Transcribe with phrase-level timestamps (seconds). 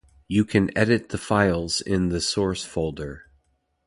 [0.27, 3.27] You can edit the files in the source folder